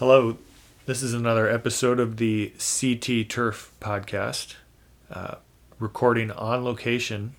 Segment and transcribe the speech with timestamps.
[0.00, 0.38] Hello,
[0.86, 4.54] this is another episode of the CT Turf podcast,
[5.10, 5.34] uh,
[5.78, 7.36] recording on location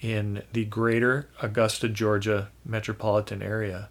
[0.00, 3.90] in the greater Augusta, Georgia metropolitan area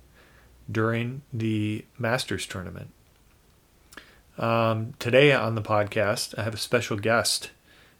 [0.71, 2.89] during the Masters tournament.
[4.39, 7.51] Um, today on the podcast, I have a special guest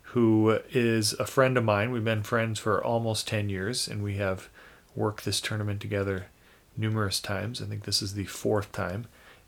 [0.02, 1.92] who is a friend of mine.
[1.92, 4.50] We've been friends for almost 10 years, and we have
[4.96, 6.26] worked this tournament together
[6.76, 7.62] numerous times.
[7.62, 9.06] I think this is the fourth time.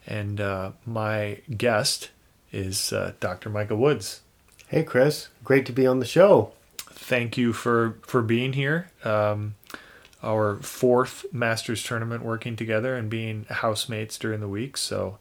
[0.07, 2.11] And uh, my guest
[2.51, 3.49] is uh, Dr.
[3.49, 4.21] Micah Woods.
[4.67, 5.27] Hey, Chris.
[5.43, 6.53] Great to be on the show.
[6.77, 8.89] Thank you for, for being here.
[9.03, 9.55] Um,
[10.23, 14.75] our fourth Masters tournament working together and being housemates during the week.
[14.77, 15.19] So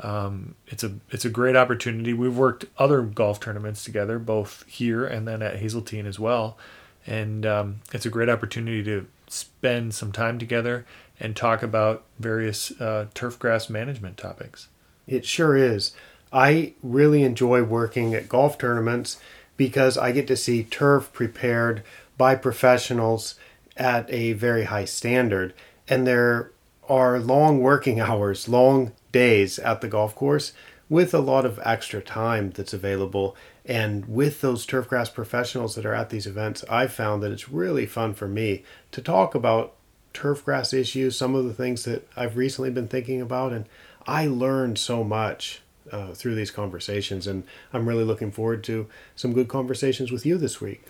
[0.00, 2.12] um, it's a it's a great opportunity.
[2.12, 6.58] We've worked other golf tournaments together, both here and then at Hazeltine as well,
[7.06, 10.84] and um, it's a great opportunity to spend some time together
[11.20, 14.68] and talk about various uh, turf grass management topics.
[15.06, 15.92] It sure is.
[16.32, 19.18] I really enjoy working at golf tournaments
[19.56, 21.82] because I get to see turf prepared
[22.16, 23.36] by professionals
[23.76, 25.54] at a very high standard.
[25.88, 26.50] And there
[26.88, 30.52] are long working hours, long days at the golf course
[30.88, 33.36] with a lot of extra time that's available.
[33.64, 37.86] And with those turfgrass professionals that are at these events, I've found that it's really
[37.86, 39.74] fun for me to talk about
[40.14, 43.66] turfgrass issues, some of the things that I've recently been thinking about, and
[44.06, 45.60] I learned so much
[45.92, 50.38] uh, through these conversations, and I'm really looking forward to some good conversations with you
[50.38, 50.84] this week.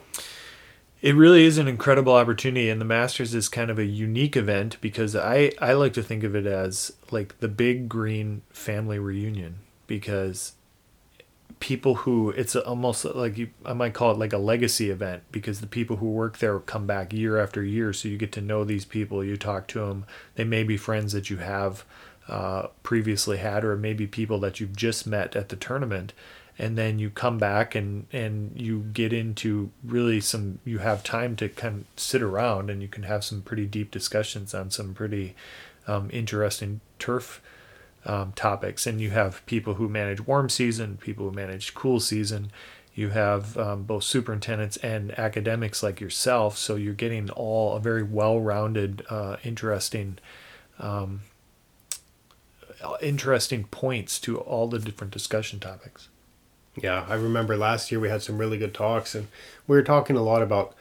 [1.03, 4.79] It really is an incredible opportunity, and the Masters is kind of a unique event
[4.81, 9.57] because I, I like to think of it as like the big green family reunion
[9.87, 10.53] because
[11.65, 15.63] people who it's almost like you I might call it like a legacy event because
[15.63, 18.65] the people who work there come back year after year so you get to know
[18.65, 20.05] these people you talk to them
[20.35, 21.87] they may be friends that you have
[22.29, 26.13] uh, previously had or maybe people that you've just met at the tournament
[26.59, 31.35] and then you come back and and you get into really some you have time
[31.35, 34.93] to kind of sit around and you can have some pretty deep discussions on some
[34.93, 35.35] pretty
[35.87, 37.41] um, interesting turf
[38.07, 38.87] um, topics.
[38.87, 42.51] And you have people who manage warm season, people who manage cool season.
[42.95, 46.57] You have um, both superintendents and academics like yourself.
[46.57, 50.19] So you're getting all a very well rounded, uh, interesting.
[50.79, 51.23] Um,
[53.01, 56.09] interesting points to all the different discussion topics.
[56.77, 59.29] Yeah, I remember last year we had some really good talks, and
[59.67, 60.75] we were talking a lot about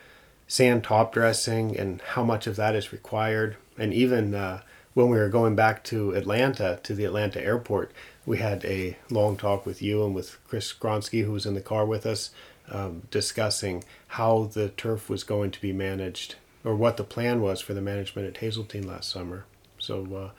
[0.48, 4.62] sand top dressing and how much of that is required, and even uh,
[4.94, 7.92] when we were going back to Atlanta, to the Atlanta airport,
[8.26, 11.62] we had a long talk with you and with Chris Gronsky, who was in the
[11.62, 12.32] car with us,
[12.70, 17.60] um, discussing how the turf was going to be managed or what the plan was
[17.60, 19.46] for the management at Hazeltine last summer.
[19.80, 20.30] So, uh,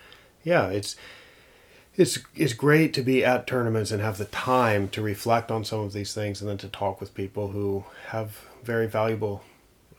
[0.42, 0.96] yeah, it's
[1.96, 5.80] it's it's great to be at tournaments and have the time to reflect on some
[5.80, 9.42] of these things and then to talk with people who have very valuable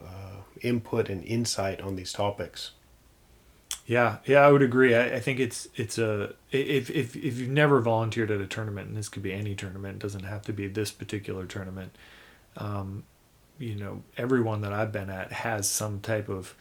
[0.04, 2.72] uh, input and insight on these topics.
[3.86, 4.96] Yeah, yeah, I would agree.
[4.96, 8.88] I, I think it's it's a if if if you've never volunteered at a tournament,
[8.88, 11.96] and this could be any tournament, it doesn't have to be this particular tournament.
[12.58, 13.04] Um,
[13.60, 16.56] you know, everyone that I've been at has some type of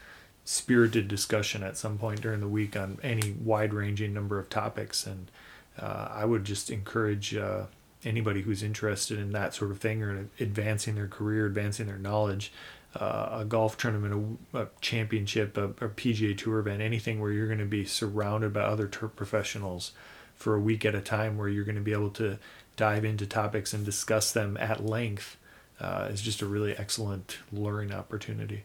[0.45, 5.07] spirited discussion at some point during the week on any wide ranging number of topics,
[5.07, 5.31] and
[5.79, 7.65] uh, I would just encourage uh,
[8.05, 12.53] anybody who's interested in that sort of thing or advancing their career, advancing their knowledge
[12.97, 17.47] uh, a golf tournament, a, a championship, a, a, PGA Tour event, anything where you're
[17.47, 19.93] going to be surrounded by other professionals
[20.35, 22.39] for a week at a time, where you're going to be able to
[22.77, 25.37] dive into topics and discuss them at length,
[25.81, 28.65] uh, is just a really excellent learning opportunity.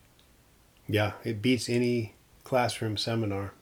[0.88, 2.14] Yeah, it beats any
[2.44, 3.54] classroom seminar.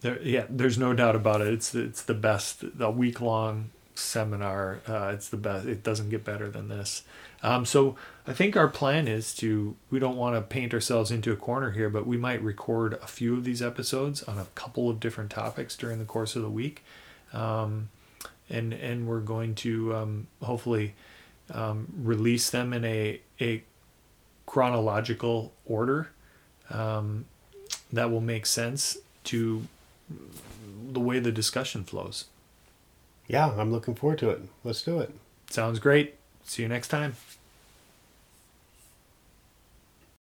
[0.00, 1.48] There, yeah, there's no doubt about it.
[1.48, 2.64] It's it's the best.
[2.78, 4.80] A week long seminar.
[4.88, 5.66] Uh, it's the best.
[5.66, 7.02] It doesn't get better than this.
[7.42, 9.76] Um, so I think our plan is to.
[9.90, 13.06] We don't want to paint ourselves into a corner here, but we might record a
[13.06, 16.50] few of these episodes on a couple of different topics during the course of the
[16.50, 16.84] week,
[17.32, 17.88] um,
[18.48, 20.94] and and we're going to um, hopefully
[21.52, 23.62] um, release them in a a
[24.46, 26.10] chronological order
[26.70, 27.26] um,
[27.92, 29.66] that will make sense to
[30.90, 32.24] the way the discussion flows
[33.28, 34.42] yeah, I'm looking forward to it.
[34.64, 35.14] Let's do it.
[35.50, 36.16] Sounds great.
[36.44, 37.14] See you next time.